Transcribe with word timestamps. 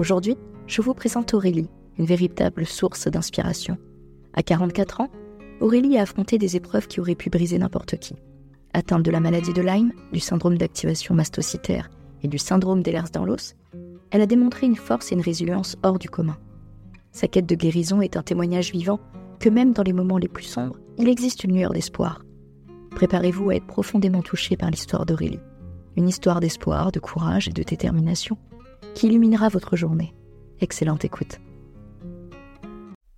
Aujourd'hui, 0.00 0.38
je 0.66 0.80
vous 0.80 0.94
présente 0.94 1.34
Aurélie, 1.34 1.68
une 1.98 2.06
véritable 2.06 2.64
source 2.64 3.06
d'inspiration. 3.06 3.76
À 4.32 4.42
44 4.42 5.02
ans, 5.02 5.10
Aurélie 5.60 5.98
a 5.98 6.02
affronté 6.04 6.38
des 6.38 6.56
épreuves 6.56 6.86
qui 6.86 7.00
auraient 7.00 7.14
pu 7.14 7.28
briser 7.28 7.58
n'importe 7.58 7.98
qui. 7.98 8.14
Atteinte 8.72 9.02
de 9.02 9.10
la 9.10 9.20
maladie 9.20 9.52
de 9.52 9.60
Lyme, 9.60 9.92
du 10.10 10.18
syndrome 10.18 10.56
d'activation 10.56 11.14
mastocytaire 11.14 11.90
et 12.22 12.28
du 12.28 12.38
syndrome 12.38 12.82
d'Ehlers-Danlos, 12.82 13.52
elle 14.10 14.22
a 14.22 14.26
démontré 14.26 14.68
une 14.68 14.76
force 14.76 15.12
et 15.12 15.16
une 15.16 15.20
résilience 15.20 15.76
hors 15.82 15.98
du 15.98 16.08
commun. 16.08 16.38
Sa 17.12 17.28
quête 17.28 17.44
de 17.44 17.54
guérison 17.54 18.00
est 18.00 18.16
un 18.16 18.22
témoignage 18.22 18.72
vivant 18.72 19.00
que 19.38 19.50
même 19.50 19.74
dans 19.74 19.82
les 19.82 19.92
moments 19.92 20.16
les 20.16 20.28
plus 20.28 20.44
sombres, 20.44 20.78
il 20.96 21.10
existe 21.10 21.44
une 21.44 21.54
lueur 21.54 21.74
d'espoir. 21.74 22.24
Préparez-vous 22.92 23.50
à 23.50 23.56
être 23.56 23.66
profondément 23.66 24.22
touché 24.22 24.56
par 24.56 24.70
l'histoire 24.70 25.04
d'Aurélie. 25.04 25.40
Une 25.98 26.08
histoire 26.08 26.40
d'espoir, 26.40 26.90
de 26.90 27.00
courage 27.00 27.48
et 27.48 27.52
de 27.52 27.62
détermination 27.62 28.38
qui 28.94 29.06
illuminera 29.06 29.48
votre 29.48 29.76
journée. 29.76 30.14
Excellente 30.60 31.04
écoute. 31.04 31.38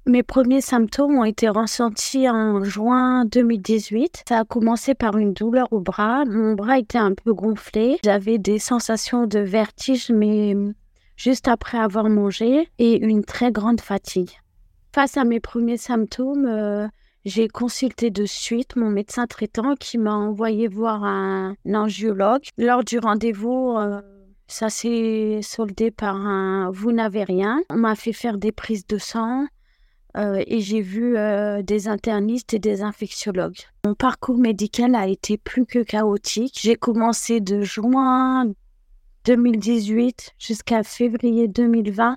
Mes 0.04 0.24
premiers 0.24 0.60
symptômes 0.60 1.16
ont 1.16 1.24
été 1.24 1.48
ressentis 1.48 2.28
en 2.28 2.64
juin 2.64 3.24
2018. 3.24 4.24
Ça 4.28 4.40
a 4.40 4.44
commencé 4.44 4.94
par 4.94 5.16
une 5.16 5.32
douleur 5.32 5.72
au 5.72 5.78
bras. 5.78 6.24
Mon 6.24 6.54
bras 6.54 6.78
était 6.78 6.98
un 6.98 7.14
peu 7.14 7.32
gonflé. 7.32 7.98
J'avais 8.04 8.38
des 8.38 8.58
sensations 8.58 9.28
de 9.28 9.38
vertige, 9.38 10.10
mais 10.10 10.56
juste 11.16 11.46
après 11.46 11.78
avoir 11.78 12.08
mangé, 12.08 12.68
et 12.78 12.98
une 13.04 13.24
très 13.24 13.52
grande 13.52 13.80
fatigue. 13.80 14.30
Face 14.92 15.16
à 15.16 15.24
mes 15.24 15.38
premiers 15.38 15.76
symptômes, 15.76 16.46
euh, 16.46 16.88
j'ai 17.24 17.46
consulté 17.46 18.10
de 18.10 18.26
suite 18.26 18.74
mon 18.74 18.90
médecin 18.90 19.26
traitant 19.26 19.76
qui 19.76 19.98
m'a 19.98 20.14
envoyé 20.14 20.66
voir 20.66 21.04
un, 21.04 21.54
angiologue. 21.72 22.42
Lors 22.58 22.82
du 22.82 22.98
rendez-vous, 22.98 23.76
euh, 23.78 24.00
ça 24.52 24.68
s'est 24.70 25.40
soldé 25.42 25.90
par 25.90 26.16
un 26.16 26.70
vous 26.70 26.92
n'avez 26.92 27.24
rien. 27.24 27.62
On 27.70 27.76
m'a 27.76 27.94
fait 27.94 28.12
faire 28.12 28.38
des 28.38 28.52
prises 28.52 28.86
de 28.86 28.98
sang 28.98 29.46
euh, 30.16 30.42
et 30.46 30.60
j'ai 30.60 30.80
vu 30.80 31.16
des 31.62 31.88
internistes 31.88 32.54
et 32.54 32.58
des 32.58 32.82
infectiologues. 32.82 33.58
Mon 33.84 33.94
parcours 33.94 34.38
médical 34.38 34.94
a 34.94 35.06
été 35.06 35.38
plus 35.38 35.64
que 35.64 35.82
chaotique. 35.82 36.58
J'ai 36.60 36.76
commencé 36.76 37.40
de 37.40 37.62
juin 37.62 38.52
2018 39.24 40.34
jusqu'à 40.38 40.82
février 40.82 41.48
2020 41.48 42.16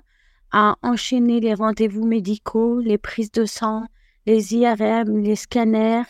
à 0.52 0.76
enchaîner 0.82 1.40
les 1.40 1.54
rendez-vous 1.54 2.06
médicaux, 2.06 2.80
les 2.80 2.98
prises 2.98 3.32
de 3.32 3.44
sang, 3.44 3.84
les 4.26 4.54
IRM, 4.54 5.18
les 5.18 5.36
scanners, 5.36 6.02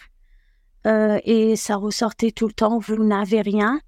euh, 0.86 1.18
et 1.24 1.56
ça 1.56 1.76
ressortait 1.76 2.30
tout 2.30 2.46
le 2.46 2.52
temps, 2.52 2.78
vous 2.78 3.02
n'avez 3.02 3.40
rien, 3.40 3.80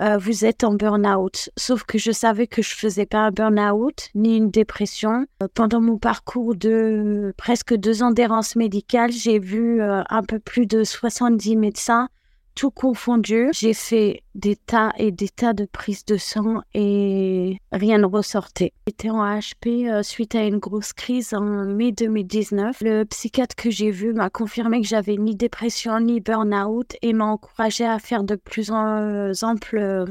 euh, 0.00 0.18
vous 0.18 0.44
êtes 0.44 0.64
en 0.64 0.74
burn-out. 0.74 1.50
Sauf 1.56 1.84
que 1.84 1.98
je 1.98 2.10
savais 2.10 2.46
que 2.46 2.62
je 2.62 2.74
faisais 2.74 3.06
pas 3.06 3.18
un 3.18 3.30
burn-out 3.30 4.10
ni 4.14 4.36
une 4.36 4.50
dépression. 4.50 5.26
Euh, 5.42 5.48
pendant 5.54 5.80
mon 5.80 5.98
parcours 5.98 6.54
de 6.54 7.32
presque 7.36 7.74
deux 7.74 8.02
ans 8.02 8.10
d'errance 8.10 8.56
médicale, 8.56 9.12
j'ai 9.12 9.38
vu 9.38 9.80
un 9.82 10.22
peu 10.22 10.38
plus 10.38 10.66
de 10.66 10.84
70 10.84 11.56
médecins 11.56 12.08
tout 12.54 12.70
confondu. 12.70 13.48
J'ai 13.52 13.74
fait 13.74 14.22
des 14.34 14.56
tas 14.56 14.92
et 14.98 15.10
des 15.10 15.28
tas 15.28 15.52
de 15.52 15.64
prises 15.64 16.04
de 16.04 16.16
sang 16.16 16.62
et 16.74 17.58
rien 17.72 17.98
ne 17.98 18.06
ressortait. 18.06 18.72
J'étais 18.86 19.10
en 19.10 19.24
HP 19.24 19.88
euh, 19.88 20.02
suite 20.02 20.34
à 20.34 20.44
une 20.44 20.58
grosse 20.58 20.92
crise 20.92 21.34
en 21.34 21.66
mai 21.66 21.92
2019. 21.92 22.80
Le 22.80 23.04
psychiatre 23.04 23.56
que 23.56 23.70
j'ai 23.70 23.90
vu 23.90 24.12
m'a 24.12 24.30
confirmé 24.30 24.80
que 24.80 24.86
j'avais 24.86 25.16
ni 25.16 25.34
dépression 25.34 26.00
ni 26.00 26.20
burn-out 26.20 26.96
et 27.02 27.12
m'a 27.12 27.26
encouragé 27.26 27.84
à 27.84 27.98
faire 27.98 28.24
de 28.24 28.36
plus 28.36 28.70
en 28.70 29.32
amples 29.42 29.78
euh, 29.78 30.06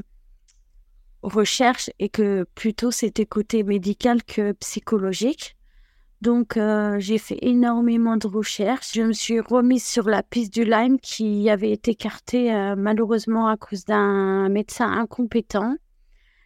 recherches 1.22 1.89
et 2.00 2.09
que 2.09 2.45
plutôt 2.56 2.91
c'était 2.91 3.25
côté 3.25 3.63
médical 3.63 4.23
que 4.23 4.51
psychologique. 4.53 5.56
Donc, 6.23 6.56
euh, 6.56 6.95
j'ai 7.00 7.17
fait 7.17 7.38
énormément 7.41 8.16
de 8.16 8.28
recherches. 8.28 8.94
Je 8.94 9.01
me 9.01 9.11
suis 9.11 9.41
remise 9.41 9.84
sur 9.84 10.07
la 10.07 10.23
piste 10.23 10.53
du 10.53 10.63
Lyme 10.63 10.97
qui 10.97 11.50
avait 11.50 11.72
été 11.72 11.91
écartée 11.91 12.56
euh, 12.56 12.75
malheureusement 12.78 13.50
à 13.50 13.57
cause 13.57 13.84
d'un 13.84 14.47
médecin 14.47 14.89
incompétent. 14.89 15.75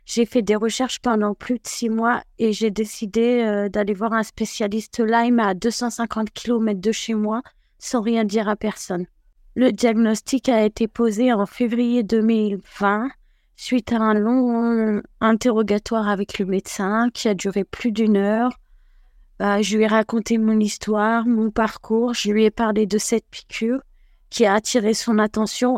J'ai 0.04 0.26
fait 0.26 0.42
des 0.42 0.56
recherches 0.56 0.98
pendant 1.00 1.36
plus 1.36 1.60
de 1.60 1.68
six 1.68 1.90
mois 1.90 2.24
et 2.40 2.54
j'ai 2.54 2.72
décidé 2.72 3.44
euh, 3.46 3.70
d'aller 3.70 3.94
voir 3.94 4.14
un 4.14 4.24
spécialiste 4.24 4.98
Lyme 4.98 5.40
à 5.40 5.54
250 5.54 6.32
km 6.32 6.82
de 6.82 6.92
chez 6.92 7.14
moi 7.14 7.44
sans 7.78 8.02
rien 8.02 8.24
dire 8.24 8.50
à 8.50 8.56
personne. 8.56 9.06
Le 9.54 9.72
diagnostic 9.72 10.50
a 10.50 10.66
été 10.66 10.88
posé 10.88 11.32
en 11.32 11.46
février 11.46 12.02
2020 12.02 13.10
suite 13.56 13.92
à 13.92 13.98
un 13.98 14.16
long 14.16 15.04
interrogatoire 15.22 16.10
avec 16.10 16.40
le 16.40 16.48
médecin 16.48 17.12
qui 17.14 17.28
a 17.28 17.36
duré 17.36 17.64
plus 17.64 17.92
d'une 17.92 18.18
heure 18.18 18.58
bah, 19.40 19.62
je 19.62 19.78
lui 19.78 19.84
ai 19.84 19.88
raconté 19.88 20.38
mon 20.38 20.60
histoire, 20.60 21.26
mon 21.26 21.52
parcours. 21.52 22.14
Je 22.14 22.32
lui 22.32 22.46
ai 22.46 22.52
parlé 22.52 22.86
de 22.86 22.98
cette 22.98 23.26
piqûre 23.30 23.82
qui 24.30 24.46
a 24.46 24.54
attiré 24.54 24.94
son 24.94 25.20
attention. 25.20 25.78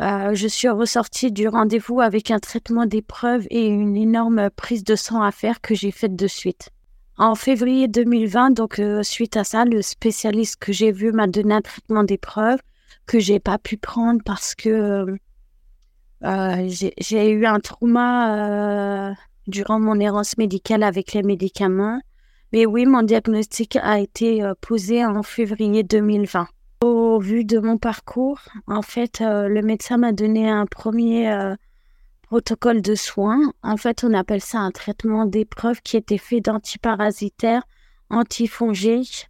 Euh, 0.00 0.34
je 0.34 0.46
suis 0.46 0.68
ressortie 0.68 1.32
du 1.32 1.48
rendez-vous 1.48 2.00
avec 2.00 2.30
un 2.30 2.38
traitement 2.38 2.86
d'épreuve 2.86 3.46
et 3.50 3.66
une 3.66 3.96
énorme 3.96 4.50
prise 4.50 4.84
de 4.84 4.94
sang 4.94 5.22
à 5.22 5.30
faire 5.30 5.60
que 5.60 5.74
j'ai 5.74 5.90
faite 5.90 6.16
de 6.16 6.26
suite. 6.26 6.70
En 7.18 7.34
février 7.34 7.88
2020, 7.88 8.50
donc 8.50 8.78
euh, 8.78 9.02
suite 9.02 9.38
à 9.38 9.44
ça, 9.44 9.64
le 9.64 9.80
spécialiste 9.80 10.56
que 10.56 10.72
j'ai 10.72 10.92
vu 10.92 11.12
m'a 11.12 11.26
donné 11.26 11.54
un 11.54 11.62
traitement 11.62 12.04
d'épreuve 12.04 12.58
que 13.06 13.18
j'ai 13.18 13.40
pas 13.40 13.56
pu 13.56 13.78
prendre 13.78 14.20
parce 14.22 14.54
que 14.54 15.16
euh, 16.24 16.68
j'ai 16.68 17.30
eu 17.30 17.46
un 17.46 17.60
trauma 17.60 19.14
durant 19.46 19.78
mon 19.78 19.98
errance 20.00 20.36
médicale 20.36 20.82
avec 20.82 21.12
les 21.12 21.22
médicaments. 21.22 22.00
Mais 22.52 22.64
oui, 22.64 22.86
mon 22.86 23.02
diagnostic 23.02 23.76
a 23.76 23.98
été 23.98 24.42
euh, 24.42 24.54
posé 24.60 25.04
en 25.04 25.22
février 25.22 25.82
2020. 25.82 26.46
Au 26.82 27.18
vu 27.18 27.44
de 27.44 27.58
mon 27.58 27.76
parcours, 27.76 28.40
en 28.66 28.82
fait, 28.82 29.20
euh, 29.20 29.48
le 29.48 29.62
médecin 29.62 29.96
m'a 29.96 30.12
donné 30.12 30.48
un 30.48 30.66
premier 30.66 31.32
euh, 31.32 31.56
protocole 32.22 32.82
de 32.82 32.94
soins. 32.94 33.40
En 33.62 33.76
fait, 33.76 34.04
on 34.04 34.14
appelle 34.14 34.40
ça 34.40 34.58
un 34.58 34.70
traitement 34.70 35.26
d'épreuve 35.26 35.80
qui 35.82 35.96
était 35.96 36.18
fait 36.18 36.40
d'antiparasitaires, 36.40 37.62
antifongiques. 38.10 39.28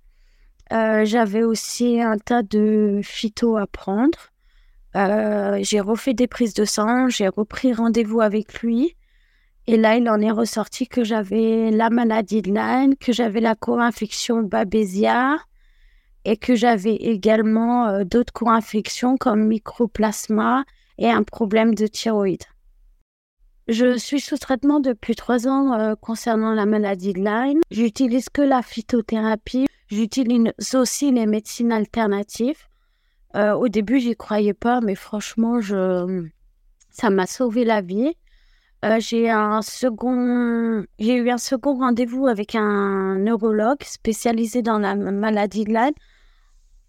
J'avais 0.70 1.44
aussi 1.44 2.00
un 2.00 2.18
tas 2.18 2.42
de 2.42 3.00
phyto 3.04 3.56
à 3.56 3.68
prendre. 3.68 4.18
j'ai 4.94 5.78
refait 5.78 6.12
des 6.12 6.26
prises 6.26 6.54
de 6.54 6.64
sang, 6.64 7.08
j'ai 7.08 7.28
repris 7.28 7.72
rendez-vous 7.72 8.20
avec 8.20 8.60
lui. 8.62 8.96
Et 9.68 9.76
là, 9.76 9.96
il 9.96 10.08
en 10.08 10.20
est 10.20 10.30
ressorti 10.30 10.86
que 10.86 11.02
j'avais 11.02 11.70
la 11.70 11.90
maladie 11.90 12.40
de 12.40 12.52
Lyme, 12.52 12.94
que 12.96 13.12
j'avais 13.12 13.40
la 13.40 13.56
co-infection 13.56 14.42
Babesia 14.42 15.38
et 16.24 16.36
que 16.36 16.54
j'avais 16.54 16.94
également 16.94 17.86
euh, 17.86 18.04
d'autres 18.04 18.32
co-infections 18.32 19.16
comme 19.16 19.46
microplasma 19.46 20.64
et 20.98 21.10
un 21.10 21.24
problème 21.24 21.74
de 21.74 21.86
thyroïde. 21.86 22.44
Je 23.68 23.98
suis 23.98 24.20
sous 24.20 24.38
traitement 24.38 24.78
depuis 24.78 25.16
trois 25.16 25.48
ans 25.48 25.72
euh, 25.72 25.94
concernant 25.96 26.52
la 26.52 26.66
maladie 26.66 27.12
de 27.12 27.18
Lyme. 27.18 27.60
J'utilise 27.72 28.28
que 28.28 28.42
la 28.42 28.62
phytothérapie. 28.62 29.66
J'utilise 29.88 30.52
aussi 30.74 31.10
les 31.10 31.26
médecines 31.26 31.72
alternatives. 31.72 32.68
Euh, 33.34 33.54
au 33.54 33.68
début, 33.68 33.98
j'y 33.98 34.14
croyais 34.14 34.54
pas, 34.54 34.80
mais 34.80 34.94
franchement, 34.94 35.60
je... 35.60 36.28
ça 36.90 37.10
m'a 37.10 37.26
sauvé 37.26 37.64
la 37.64 37.80
vie. 37.80 38.14
Euh, 38.86 39.00
j'ai 39.00 39.32
second, 39.62 40.84
eu 40.98 41.30
un 41.30 41.38
second 41.38 41.74
rendez-vous 41.74 42.28
avec 42.28 42.54
un 42.54 43.16
neurologue 43.18 43.82
spécialisé 43.82 44.62
dans 44.62 44.78
la 44.78 44.94
maladie 44.94 45.64
de 45.64 45.72
Lyme 45.72 45.94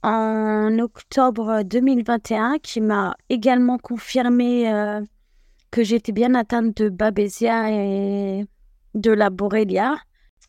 en 0.03 0.77
octobre 0.77 1.63
2021 1.63 2.59
qui 2.61 2.81
m'a 2.81 3.15
également 3.29 3.79
confirmé 3.79 4.71
euh, 4.71 5.01
que 5.71 5.83
j'étais 5.83 6.11
bien 6.11 6.35
atteinte 6.35 6.77
de 6.77 6.89
Babesia 6.89 7.71
et 7.71 8.45
de 8.93 9.11
la 9.11 9.31
Borrelia. 9.31 9.95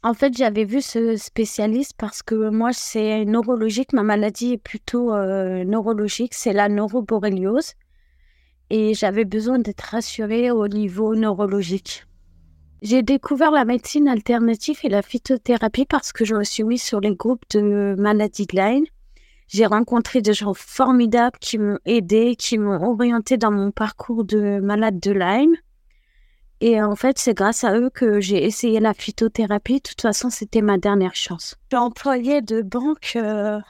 En 0.02 0.12
fait, 0.12 0.36
j'avais 0.36 0.64
vu 0.64 0.82
ce 0.82 1.16
spécialiste 1.16 1.94
parce 1.96 2.22
que 2.22 2.50
moi, 2.50 2.72
c'est 2.74 3.24
neurologique. 3.24 3.94
Ma 3.94 4.02
maladie 4.02 4.52
est 4.54 4.62
plutôt 4.62 5.14
euh, 5.14 5.64
neurologique. 5.64 6.34
C'est 6.34 6.52
la 6.52 6.68
neuroborréliose 6.68 7.72
et 8.70 8.94
j'avais 8.94 9.24
besoin 9.24 9.58
d'être 9.58 9.80
rassurée 9.80 10.50
au 10.50 10.68
niveau 10.68 11.14
neurologique. 11.14 12.04
J'ai 12.80 13.02
découvert 13.02 13.50
la 13.50 13.64
médecine 13.64 14.06
alternative 14.06 14.78
et 14.84 14.88
la 14.88 15.02
phytothérapie 15.02 15.86
parce 15.86 16.12
que 16.12 16.24
je 16.24 16.34
me 16.34 16.44
suis 16.44 16.62
mise 16.62 16.82
sur 16.82 17.00
les 17.00 17.14
groupes 17.14 17.44
de 17.50 17.96
maladies 17.98 18.46
de 18.46 18.56
Lyme. 18.56 18.84
J'ai 19.48 19.66
rencontré 19.66 20.20
des 20.20 20.34
gens 20.34 20.54
formidables 20.54 21.38
qui 21.40 21.58
m'ont 21.58 21.78
aidé, 21.86 22.36
qui 22.36 22.58
m'ont 22.58 22.90
orienté 22.90 23.36
dans 23.36 23.50
mon 23.50 23.70
parcours 23.70 24.24
de 24.24 24.60
malade 24.60 25.00
de 25.00 25.10
Lyme. 25.10 25.56
Et 26.60 26.80
en 26.82 26.94
fait, 26.96 27.18
c'est 27.18 27.34
grâce 27.34 27.64
à 27.64 27.76
eux 27.78 27.88
que 27.88 28.20
j'ai 28.20 28.44
essayé 28.44 28.78
la 28.78 28.94
phytothérapie. 28.94 29.76
De 29.76 29.88
toute 29.88 30.02
façon, 30.02 30.28
c'était 30.28 30.60
ma 30.60 30.76
dernière 30.76 31.14
chance. 31.14 31.56
Je 31.70 31.76
suis 31.76 31.84
employée 31.84 32.42
de 32.42 32.62
banque 32.62 33.12
euh, 33.16 33.60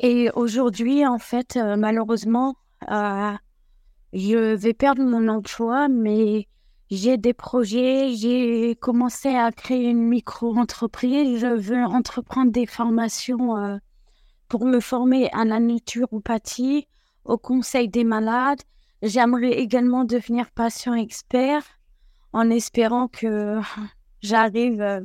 et 0.00 0.30
aujourd'hui, 0.34 1.06
en 1.06 1.18
fait, 1.18 1.56
euh, 1.56 1.76
malheureusement, 1.76 2.56
euh, 2.90 3.32
je 4.16 4.54
vais 4.54 4.72
perdre 4.72 5.02
mon 5.02 5.28
emploi, 5.28 5.88
mais 5.88 6.48
j'ai 6.90 7.18
des 7.18 7.34
projets, 7.34 8.14
j'ai 8.14 8.74
commencé 8.76 9.28
à 9.28 9.52
créer 9.52 9.90
une 9.90 10.08
micro-entreprise, 10.08 11.38
je 11.38 11.54
veux 11.54 11.84
entreprendre 11.84 12.50
des 12.50 12.64
formations 12.64 13.58
euh, 13.58 13.76
pour 14.48 14.64
me 14.64 14.80
former 14.80 15.28
à 15.32 15.44
la 15.44 15.60
naturopathie, 15.60 16.88
au 17.26 17.36
conseil 17.36 17.88
des 17.88 18.04
malades. 18.04 18.62
J'aimerais 19.02 19.52
également 19.52 20.04
devenir 20.04 20.50
patient 20.50 20.94
expert 20.94 21.62
en 22.32 22.48
espérant 22.48 23.08
que 23.08 23.60
j'arrive, 24.22 24.80
euh, 24.80 25.00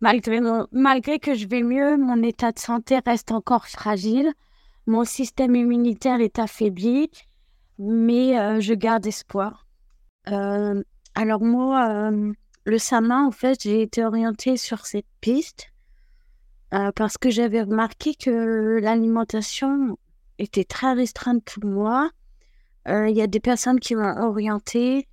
malgré, 0.00 0.40
malgré 0.72 1.18
que 1.18 1.34
je 1.34 1.46
vais 1.46 1.62
mieux, 1.62 1.98
mon 1.98 2.22
état 2.22 2.50
de 2.50 2.58
santé 2.58 2.98
reste 3.04 3.30
encore 3.30 3.66
fragile, 3.66 4.32
mon 4.86 5.04
système 5.04 5.54
immunitaire 5.54 6.20
est 6.20 6.38
affaibli, 6.38 7.10
mais 7.78 8.38
euh, 8.38 8.60
je 8.60 8.74
garde 8.74 9.06
espoir. 9.06 9.66
Euh, 10.28 10.82
alors 11.14 11.42
moi, 11.42 12.10
le 12.64 12.78
SAMA, 12.78 13.24
en 13.26 13.30
fait, 13.30 13.62
j'ai 13.62 13.82
été 13.82 14.04
orientée 14.04 14.56
sur 14.56 14.86
cette 14.86 15.06
piste 15.20 15.70
parce 16.96 17.18
que 17.18 17.30
j'avais 17.30 17.62
remarqué 17.62 18.16
que 18.16 18.80
l'alimentation 18.82 19.96
était 20.38 20.64
très 20.64 20.92
restreinte 20.92 21.44
pour 21.44 21.64
moi. 21.64 22.10
Il 22.86 23.12
y 23.14 23.22
a 23.22 23.28
des 23.28 23.38
personnes 23.38 23.78
qui 23.78 23.94
m'ont 23.94 24.18
orientée 24.24 25.06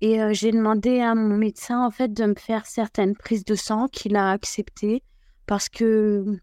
et 0.00 0.22
euh, 0.22 0.32
j'ai 0.32 0.50
demandé 0.50 1.00
à 1.00 1.14
mon 1.14 1.36
médecin, 1.36 1.84
en 1.84 1.90
fait, 1.90 2.12
de 2.12 2.24
me 2.24 2.34
faire 2.34 2.64
certaines 2.66 3.14
prises 3.14 3.44
de 3.44 3.54
sang 3.54 3.86
qu'il 3.88 4.16
a 4.16 4.30
acceptées 4.30 5.02
parce 5.46 5.68
que 5.68 6.38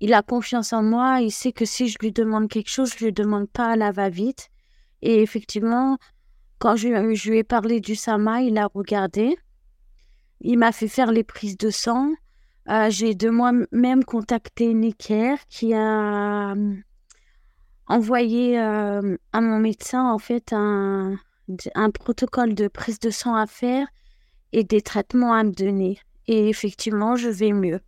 il 0.00 0.14
a 0.14 0.22
confiance 0.22 0.72
en 0.72 0.82
moi. 0.82 1.20
Il 1.20 1.30
sait 1.30 1.52
que 1.52 1.64
si 1.64 1.88
je 1.88 1.98
lui 2.00 2.12
demande 2.12 2.48
quelque 2.48 2.70
chose, 2.70 2.92
je 2.96 3.04
lui 3.04 3.12
demande 3.12 3.48
pas 3.48 3.72
à 3.72 3.76
la 3.76 3.92
va-vite. 3.92 4.48
Et 5.02 5.22
effectivement, 5.22 5.98
quand 6.58 6.76
je, 6.76 6.88
lui 6.88 7.38
ai 7.38 7.44
parlé 7.44 7.80
du 7.80 7.94
SAMA, 7.94 8.42
il 8.42 8.58
a 8.58 8.66
regardé. 8.66 9.36
Il 10.40 10.58
m'a 10.58 10.72
fait 10.72 10.88
faire 10.88 11.12
les 11.12 11.24
prises 11.24 11.56
de 11.56 11.70
sang. 11.70 12.12
Euh, 12.68 12.88
j'ai 12.90 13.14
de 13.14 13.30
moi-même 13.30 14.04
contacté 14.04 14.74
Necker 14.74 15.36
qui 15.48 15.74
a 15.74 16.52
euh, 16.52 16.74
envoyé 17.86 18.58
à 18.58 19.40
mon 19.40 19.58
médecin 19.58 20.04
en 20.04 20.18
fait 20.18 20.52
un, 20.52 21.16
un 21.74 21.90
protocole 21.90 22.54
de 22.54 22.68
prise 22.68 23.00
de 23.00 23.10
sang 23.10 23.34
à 23.34 23.46
faire 23.46 23.86
et 24.52 24.64
des 24.64 24.82
traitements 24.82 25.32
à 25.32 25.42
me 25.44 25.52
donner. 25.52 25.98
Et 26.26 26.48
effectivement, 26.48 27.16
je 27.16 27.28
vais 27.28 27.52
mieux. 27.52 27.80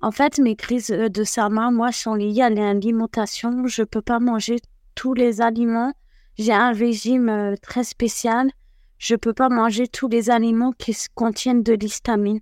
En 0.00 0.10
fait, 0.10 0.38
mes 0.38 0.56
crises 0.56 0.90
euh, 0.90 1.08
de 1.08 1.24
SAMA, 1.24 1.70
moi, 1.70 1.92
sont 1.92 2.14
liées 2.14 2.42
à 2.42 2.50
l'alimentation. 2.50 3.66
Je 3.66 3.82
ne 3.82 3.86
peux 3.86 4.02
pas 4.02 4.18
manger 4.18 4.56
tous 4.94 5.14
les 5.14 5.40
aliments. 5.40 5.92
J'ai 6.38 6.52
un 6.52 6.72
régime 6.72 7.28
euh, 7.28 7.54
très 7.60 7.84
spécial. 7.84 8.50
Je 8.98 9.14
ne 9.14 9.18
peux 9.18 9.32
pas 9.32 9.48
manger 9.48 9.88
tous 9.88 10.08
les 10.08 10.30
aliments 10.30 10.72
qui 10.72 10.96
contiennent 11.14 11.62
de 11.62 11.72
l'histamine. 11.72 12.40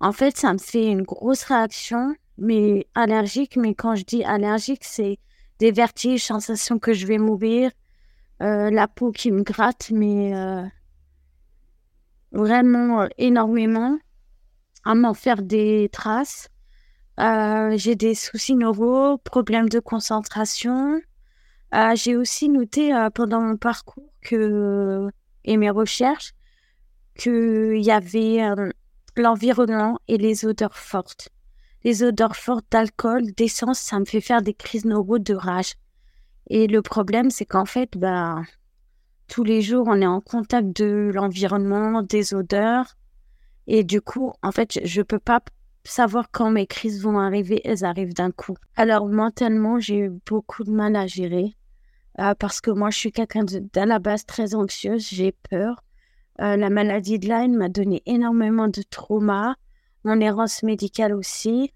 En 0.00 0.12
fait, 0.12 0.36
ça 0.36 0.52
me 0.52 0.58
fait 0.58 0.86
une 0.86 1.02
grosse 1.02 1.44
réaction, 1.44 2.14
mais 2.36 2.86
allergique. 2.94 3.56
Mais 3.56 3.74
quand 3.74 3.94
je 3.94 4.04
dis 4.04 4.24
allergique, 4.24 4.84
c'est 4.84 5.18
des 5.58 5.70
vertiges, 5.70 6.24
sensations 6.24 6.78
que 6.78 6.92
je 6.92 7.06
vais 7.06 7.18
mourir, 7.18 7.70
euh, 8.42 8.70
la 8.70 8.88
peau 8.88 9.12
qui 9.12 9.30
me 9.30 9.42
gratte, 9.42 9.90
mais 9.92 10.34
euh, 10.34 10.64
vraiment 12.32 13.02
euh, 13.02 13.08
énormément, 13.16 13.98
à 14.84 14.94
m'en 14.94 15.14
faire 15.14 15.42
des 15.42 15.88
traces. 15.92 16.48
J'ai 17.18 17.94
des 17.94 18.14
soucis 18.14 18.54
neuro, 18.54 19.18
problèmes 19.18 19.68
de 19.68 19.80
concentration. 19.80 21.00
j'ai 21.94 22.16
aussi 22.16 22.48
noté 22.48 22.92
pendant 23.14 23.40
mon 23.40 23.56
parcours 23.56 24.12
que, 24.22 25.08
et 25.44 25.56
mes 25.56 25.70
recherches 25.70 26.32
qu'il 27.16 27.82
y 27.82 27.90
avait 27.90 28.40
l'environnement 29.16 29.98
et 30.08 30.18
les 30.18 30.44
odeurs 30.44 30.76
fortes. 30.76 31.28
Les 31.84 32.02
odeurs 32.02 32.36
fortes 32.36 32.64
d'alcool, 32.70 33.32
d'essence, 33.36 33.78
ça 33.78 33.98
me 34.00 34.04
fait 34.04 34.20
faire 34.20 34.42
des 34.42 34.54
crises 34.54 34.86
neuro 34.86 35.18
de 35.18 35.34
rage. 35.34 35.74
Et 36.48 36.66
le 36.66 36.82
problème, 36.82 37.30
c'est 37.30 37.44
qu'en 37.44 37.66
fait, 37.66 37.90
bah, 37.96 38.42
tous 39.28 39.44
les 39.44 39.62
jours, 39.62 39.86
on 39.88 40.00
est 40.00 40.06
en 40.06 40.20
contact 40.20 40.68
de 40.76 41.10
l'environnement, 41.12 42.02
des 42.02 42.34
odeurs. 42.34 42.96
Et 43.66 43.84
du 43.84 44.00
coup, 44.00 44.32
en 44.42 44.50
fait, 44.50 44.80
je 44.84 45.00
ne 45.00 45.04
peux 45.04 45.18
pas 45.18 45.40
savoir 45.84 46.30
quand 46.30 46.50
mes 46.50 46.66
crises 46.66 47.02
vont 47.02 47.18
arriver. 47.18 47.60
Elles 47.64 47.84
arrivent 47.84 48.14
d'un 48.14 48.30
coup. 48.30 48.56
Alors, 48.76 49.08
mentalement, 49.08 49.78
j'ai 49.78 49.98
eu 49.98 50.10
beaucoup 50.26 50.64
de 50.64 50.70
mal 50.70 50.96
à 50.96 51.06
gérer. 51.06 51.54
Euh, 52.20 52.34
parce 52.38 52.60
que 52.60 52.70
moi, 52.70 52.90
je 52.90 52.98
suis 52.98 53.12
quelqu'un 53.12 53.44
d'à 53.44 53.86
la 53.86 53.98
base 53.98 54.24
très 54.24 54.54
anxieuse. 54.54 55.08
J'ai 55.08 55.32
peur. 55.50 55.82
Euh, 56.40 56.56
la 56.56 56.70
maladie 56.70 57.18
de 57.18 57.28
Lyme 57.28 57.56
m'a 57.56 57.68
donné 57.68 58.02
énormément 58.06 58.68
de 58.68 58.82
trauma. 58.82 59.56
Mon 60.04 60.20
errance 60.20 60.62
médicale 60.62 61.14
aussi. 61.14 61.72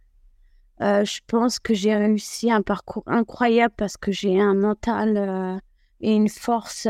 Euh, 0.80 1.04
je 1.04 1.20
pense 1.26 1.58
que 1.58 1.74
j'ai 1.74 1.96
réussi 1.96 2.52
un 2.52 2.62
parcours 2.62 3.02
incroyable 3.06 3.74
parce 3.76 3.96
que 3.96 4.12
j'ai 4.12 4.40
un 4.40 4.54
mental 4.54 5.60
et 6.00 6.14
une 6.14 6.28
force 6.28 6.86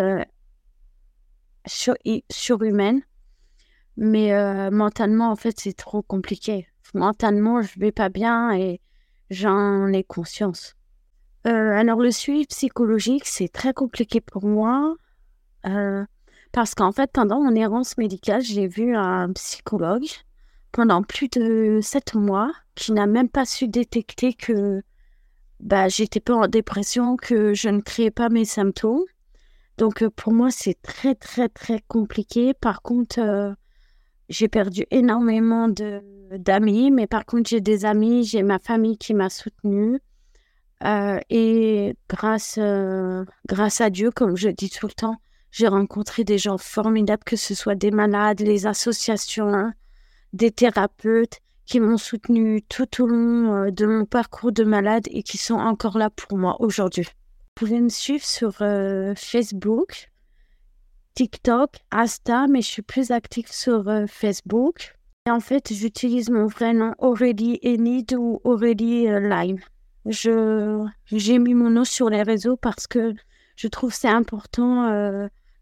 surhumaine. 1.67 3.03
Mais 3.97 4.71
mentalement, 4.71 5.31
en 5.31 5.37
fait, 5.37 5.59
c'est 5.59 5.73
trop 5.73 6.03
compliqué. 6.03 6.69
Mentalement, 6.95 7.63
je 7.63 7.79
vais 7.79 7.93
pas 7.93 8.09
bien 8.09 8.53
et 8.53 8.81
j'en 9.31 9.89
ai 9.89 10.05
conscience. 10.05 10.75
alors, 11.45 12.01
le 12.01 12.11
suivi 12.11 12.47
psychologique, 12.47 13.27
c'est 13.27 13.49
très 13.49 13.73
compliqué 13.73 14.21
pour 14.21 14.47
moi 14.47 14.97
parce 16.53 16.75
qu'en 16.75 16.93
fait, 16.93 17.11
pendant 17.13 17.43
mon 17.43 17.55
errance 17.55 17.99
médicale, 17.99 18.43
j'ai 18.43 18.67
vu 18.67 18.95
un 18.97 19.33
psychologue 19.33 20.07
pendant 20.73 21.03
plus 21.03 21.29
de 21.29 21.81
sept 21.83 22.15
mois 22.15 22.53
qui 22.75 22.93
n'a 22.93 23.07
même 23.07 23.29
pas 23.29 23.45
su 23.45 23.69
détecter 23.69 24.35
que 24.35 24.83
bah, 25.61 25.89
j'étais 25.89 26.21
pas 26.21 26.35
en 26.35 26.47
dépression, 26.47 27.17
que 27.17 27.55
je 27.55 27.69
ne 27.69 27.81
créais 27.81 28.11
pas 28.11 28.29
mes 28.29 28.45
symptômes. 28.45 29.05
Donc 29.77 30.03
euh, 30.03 30.11
pour 30.11 30.33
moi, 30.33 30.51
c'est 30.51 30.81
très, 30.83 31.15
très, 31.15 31.49
très 31.49 31.81
compliqué. 31.89 32.55
Par 32.55 32.83
contre, 32.83 33.21
euh, 33.21 33.53
j'ai 34.29 34.49
perdu 34.49 34.85
énormément 34.91 35.69
d'amis, 35.69 36.91
mais 36.91 37.07
par 37.07 37.25
contre, 37.25 37.49
j'ai 37.49 37.61
des 37.61 37.85
amis, 37.85 38.25
j'ai 38.25 38.43
ma 38.43 38.59
famille 38.59 38.99
qui 38.99 39.15
m'a 39.15 39.31
soutenue. 39.31 39.99
Euh, 40.85 41.19
et 41.29 41.97
grâce, 42.09 42.59
grâce 43.47 43.81
à 43.81 43.91
Dieu, 43.91 44.11
comme 44.11 44.37
je 44.37 44.49
dis 44.49 44.71
tout 44.71 44.87
le 44.87 44.93
temps, 44.93 45.17
j'ai 45.51 45.69
rencontré 45.69 46.25
des 46.25 46.39
gens 46.39 46.59
formidables, 46.59 47.25
que 47.25 47.37
ce 47.37 47.55
soit 47.55 47.75
des 47.75 47.91
malades, 47.91 48.41
les 48.41 48.67
associations, 48.67 49.73
des 50.33 50.51
thérapeutes 50.51 51.41
qui 51.69 51.81
m'ont 51.81 51.99
soutenu 51.99 52.63
tout 52.63 53.03
au 53.03 53.07
long 53.07 53.55
euh, 53.55 53.71
de 53.71 53.87
mon 53.87 54.07
parcours 54.07 54.53
de 54.53 54.65
malade 54.65 55.07
et 55.11 55.23
qui 55.23 55.37
sont 55.37 55.57
encore 55.57 55.99
là 55.99 56.09
pour 56.11 56.39
moi 56.39 56.57
aujourd'hui. 56.61 57.05
Vous 57.05 57.67
pouvez 57.67 57.81
me 57.81 57.91
suivre 57.91 58.25
sur 58.25 58.63
euh, 58.63 59.15
Facebook, 59.15 60.11
TikTok, 61.19 61.71
Insta, 61.91 62.47
mais 62.47 62.63
je 62.63 62.69
suis 62.69 62.83
plus 62.83 63.11
active 63.11 63.51
sur 63.51 63.89
euh, 63.89 64.07
Facebook. 64.07 64.95
Et 65.27 65.31
en 65.31 65.41
fait, 65.41 65.73
j'utilise 65.73 66.31
mon 66.31 66.47
vrai 66.47 66.73
nom 66.73 66.95
Aurélie 66.99 67.59
Enid 67.65 68.15
ou 68.15 68.41
Aurélie 68.45 69.09
Lime. 69.09 69.59
Je, 70.07 70.87
j'ai 71.07 71.39
mis 71.39 71.55
mon 71.55 71.71
nom 71.71 71.85
sur 71.85 72.09
les 72.09 72.23
réseaux 72.23 72.57
parce 72.57 72.87
que 72.87 73.15
je 73.57 73.69
trouve 73.69 73.93
c'est 73.93 74.09
important 74.09 74.89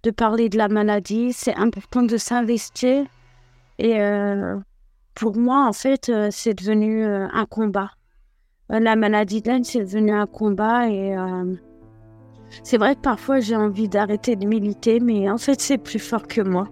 de 0.03 0.11
parler 0.11 0.49
de 0.49 0.59
la 0.59 0.69
maladie, 0.69 1.33
c'est 1.33 1.57
important 1.57 2.03
de 2.03 2.17
s'investir 2.17 3.07
et 3.79 4.01
euh, 4.01 4.59
pour 5.15 5.37
moi, 5.37 5.67
en 5.67 5.73
fait, 5.73 6.09
euh, 6.09 6.29
c'est 6.31 6.55
devenu 6.55 7.05
euh, 7.05 7.27
un 7.33 7.47
combat. 7.47 7.91
la 8.69 8.97
maladie 8.97 9.43
de 9.43 9.51
c'est 9.63 9.85
devenu 9.85 10.13
un 10.13 10.27
combat 10.27 10.89
et 10.89 11.15
c'est 12.63 12.79
vrai 12.79 12.95
que 12.95 13.01
parfois 13.01 13.41
j'ai 13.41 13.57
envie 13.57 13.89
d'arrêter 13.89 14.37
de 14.37 14.47
militer, 14.47 15.01
mais 15.01 15.31
en 15.31 15.39
fait, 15.39 15.61
c'est 15.61 15.79
plus 15.79 15.99
fort 15.99 16.27
que 16.27 16.41
moi. 16.41 16.69